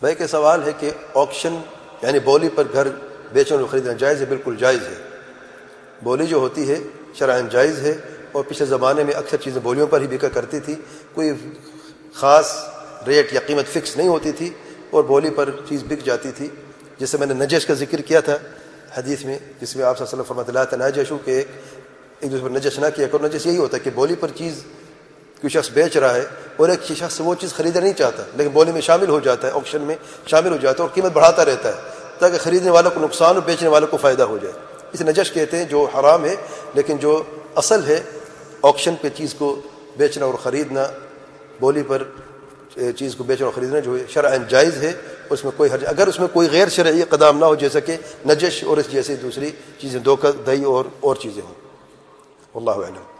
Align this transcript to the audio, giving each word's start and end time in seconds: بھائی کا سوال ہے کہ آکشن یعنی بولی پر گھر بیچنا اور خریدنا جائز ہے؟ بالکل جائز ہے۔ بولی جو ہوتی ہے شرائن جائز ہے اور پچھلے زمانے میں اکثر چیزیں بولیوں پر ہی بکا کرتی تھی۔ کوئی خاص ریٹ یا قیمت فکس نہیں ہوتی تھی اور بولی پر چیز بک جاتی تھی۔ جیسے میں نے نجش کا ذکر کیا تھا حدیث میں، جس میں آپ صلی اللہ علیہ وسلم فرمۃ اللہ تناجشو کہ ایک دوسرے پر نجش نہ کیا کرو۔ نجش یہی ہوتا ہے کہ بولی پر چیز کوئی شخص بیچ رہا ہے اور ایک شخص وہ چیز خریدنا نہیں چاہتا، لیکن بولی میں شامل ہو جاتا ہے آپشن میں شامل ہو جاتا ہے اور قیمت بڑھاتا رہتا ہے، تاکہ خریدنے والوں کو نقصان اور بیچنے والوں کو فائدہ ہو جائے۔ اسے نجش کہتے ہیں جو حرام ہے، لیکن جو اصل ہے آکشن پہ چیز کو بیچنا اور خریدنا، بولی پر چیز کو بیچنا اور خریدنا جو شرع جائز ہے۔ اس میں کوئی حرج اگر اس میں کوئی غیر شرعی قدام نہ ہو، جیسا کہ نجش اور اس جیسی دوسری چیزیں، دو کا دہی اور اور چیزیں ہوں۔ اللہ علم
بھائی 0.00 0.14
کا 0.14 0.26
سوال 0.26 0.62
ہے 0.62 0.72
کہ 0.80 0.90
آکشن 1.14 1.56
یعنی 2.02 2.18
بولی 2.18 2.48
پر 2.48 2.64
گھر 2.72 2.88
بیچنا 3.32 3.58
اور 3.58 3.66
خریدنا 3.66 3.92
جائز 3.92 4.20
ہے؟ 4.20 4.26
بالکل 4.26 4.56
جائز 4.56 4.80
ہے۔ 4.80 4.94
بولی 6.02 6.26
جو 6.26 6.36
ہوتی 6.36 6.70
ہے 6.70 6.78
شرائن 7.14 7.48
جائز 7.48 7.78
ہے 7.78 7.94
اور 8.32 8.44
پچھلے 8.44 8.66
زمانے 8.66 9.04
میں 9.04 9.14
اکثر 9.14 9.36
چیزیں 9.36 9.60
بولیوں 9.60 9.86
پر 9.86 10.00
ہی 10.00 10.06
بکا 10.06 10.28
کرتی 10.28 10.60
تھی۔ 10.60 10.74
کوئی 11.14 11.32
خاص 12.14 12.56
ریٹ 13.06 13.32
یا 13.32 13.40
قیمت 13.46 13.66
فکس 13.66 13.96
نہیں 13.96 14.08
ہوتی 14.08 14.32
تھی 14.32 14.50
اور 14.90 15.04
بولی 15.04 15.30
پر 15.30 15.50
چیز 15.68 15.82
بک 15.84 16.04
جاتی 16.04 16.30
تھی۔ 16.30 16.48
جیسے 16.98 17.18
میں 17.18 17.26
نے 17.26 17.34
نجش 17.34 17.66
کا 17.66 17.74
ذکر 17.74 18.00
کیا 18.00 18.20
تھا 18.20 18.38
حدیث 18.96 19.24
میں، 19.24 19.38
جس 19.60 19.76
میں 19.76 19.84
آپ 19.84 19.98
صلی 19.98 20.06
اللہ 20.06 20.22
علیہ 20.22 20.22
وسلم 20.22 20.22
فرمۃ 20.22 20.48
اللہ 20.48 20.70
تناجشو 20.70 21.18
کہ 21.24 21.44
ایک 22.20 22.32
دوسرے 22.32 22.44
پر 22.44 22.50
نجش 22.50 22.78
نہ 22.78 22.86
کیا 22.96 23.06
کرو۔ 23.06 23.26
نجش 23.26 23.46
یہی 23.46 23.56
ہوتا 23.56 23.76
ہے 23.76 23.82
کہ 23.82 23.90
بولی 23.94 24.14
پر 24.14 24.28
چیز 24.34 24.64
کوئی 25.40 25.50
شخص 25.50 25.70
بیچ 25.70 25.96
رہا 25.96 26.14
ہے 26.14 26.24
اور 26.56 26.68
ایک 26.68 26.82
شخص 26.96 27.20
وہ 27.24 27.34
چیز 27.40 27.52
خریدنا 27.54 27.80
نہیں 27.82 27.92
چاہتا، 27.92 28.22
لیکن 28.36 28.50
بولی 28.50 28.72
میں 28.72 28.80
شامل 28.80 29.08
ہو 29.08 29.18
جاتا 29.20 29.48
ہے 29.48 29.52
آپشن 29.52 29.82
میں 29.82 29.96
شامل 30.26 30.52
ہو 30.52 30.56
جاتا 30.56 30.82
ہے 30.82 30.88
اور 30.88 30.94
قیمت 30.94 31.12
بڑھاتا 31.12 31.44
رہتا 31.44 31.68
ہے، 31.68 31.80
تاکہ 32.18 32.38
خریدنے 32.38 32.70
والوں 32.70 32.90
کو 32.90 33.00
نقصان 33.00 33.34
اور 33.34 33.42
بیچنے 33.46 33.68
والوں 33.68 33.88
کو 33.88 33.96
فائدہ 33.96 34.22
ہو 34.22 34.38
جائے۔ 34.42 34.52
اسے 34.92 35.04
نجش 35.04 35.32
کہتے 35.32 35.56
ہیں 35.56 35.64
جو 35.64 35.84
حرام 35.94 36.24
ہے، 36.24 36.34
لیکن 36.74 36.96
جو 36.96 37.22
اصل 37.54 37.84
ہے 37.86 38.00
آکشن 38.62 38.94
پہ 39.00 39.08
چیز 39.16 39.34
کو 39.34 39.54
بیچنا 39.96 40.24
اور 40.26 40.34
خریدنا، 40.42 40.86
بولی 41.60 41.82
پر 41.82 42.02
چیز 42.96 43.14
کو 43.16 43.24
بیچنا 43.24 43.46
اور 43.46 43.54
خریدنا 43.54 43.78
جو 43.78 43.96
شرع 44.08 44.36
جائز 44.48 44.82
ہے۔ 44.82 44.92
اس 45.30 45.44
میں 45.44 45.52
کوئی 45.56 45.70
حرج 45.70 45.84
اگر 45.86 46.06
اس 46.06 46.18
میں 46.20 46.28
کوئی 46.32 46.48
غیر 46.52 46.68
شرعی 46.68 47.02
قدام 47.08 47.38
نہ 47.38 47.44
ہو، 47.44 47.54
جیسا 47.54 47.80
کہ 47.80 47.96
نجش 48.28 48.62
اور 48.64 48.76
اس 48.76 48.90
جیسی 48.90 49.14
دوسری 49.16 49.50
چیزیں، 49.80 50.00
دو 50.00 50.16
کا 50.16 50.30
دہی 50.46 50.64
اور 50.64 50.84
اور 51.00 51.16
چیزیں 51.16 51.42
ہوں۔ 51.42 51.54
اللہ 52.54 52.86
علم 52.86 53.15